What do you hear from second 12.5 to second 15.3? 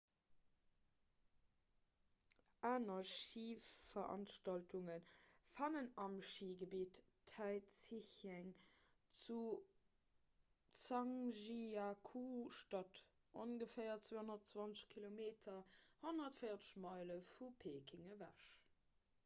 statt ongeféier 220 km